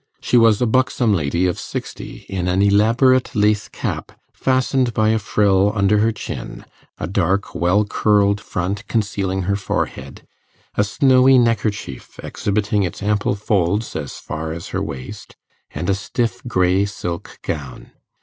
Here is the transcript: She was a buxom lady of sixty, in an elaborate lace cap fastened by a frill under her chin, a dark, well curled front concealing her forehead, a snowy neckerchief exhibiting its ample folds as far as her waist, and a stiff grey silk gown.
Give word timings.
She 0.19 0.35
was 0.35 0.59
a 0.59 0.65
buxom 0.65 1.13
lady 1.13 1.45
of 1.45 1.59
sixty, 1.59 2.25
in 2.27 2.47
an 2.47 2.63
elaborate 2.63 3.35
lace 3.35 3.67
cap 3.67 4.11
fastened 4.33 4.95
by 4.95 5.09
a 5.09 5.19
frill 5.19 5.71
under 5.75 5.99
her 5.99 6.11
chin, 6.11 6.65
a 6.97 7.05
dark, 7.05 7.53
well 7.53 7.85
curled 7.85 8.41
front 8.41 8.87
concealing 8.87 9.43
her 9.43 9.55
forehead, 9.55 10.25
a 10.73 10.83
snowy 10.83 11.37
neckerchief 11.37 12.19
exhibiting 12.23 12.81
its 12.81 13.03
ample 13.03 13.35
folds 13.35 13.95
as 13.95 14.13
far 14.17 14.53
as 14.53 14.69
her 14.69 14.81
waist, 14.81 15.35
and 15.69 15.87
a 15.87 15.93
stiff 15.93 16.41
grey 16.47 16.83
silk 16.85 17.37
gown. 17.43 17.91